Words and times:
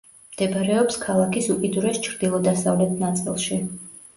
მდებარეობს 0.35 0.97
ქალაქის 1.03 1.49
უკიდურეს 1.55 2.01
ჩრდილო-დასავლეთ 2.09 2.97
ნაწილში. 3.07 3.63